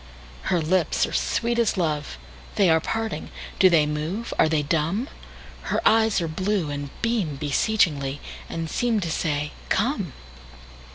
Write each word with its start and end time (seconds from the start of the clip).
Her 0.49 0.59
lips 0.59 1.05
are 1.05 1.13
sweet 1.13 1.59
as 1.59 1.77
love; 1.77 2.17
They 2.55 2.71
are 2.71 2.79
parting! 2.79 3.29
Do 3.59 3.69
they 3.69 3.85
move? 3.85 4.33
Are 4.39 4.49
they 4.49 4.63
dumb? 4.63 5.07
Her 5.69 5.79
eyes 5.87 6.19
are 6.21 6.27
blue, 6.27 6.71
and 6.71 6.89
beamBeseechingly, 7.03 8.17
and 8.49 8.67
seemTo 8.67 9.11
say, 9.11 9.51
"Come!" 9.69 10.13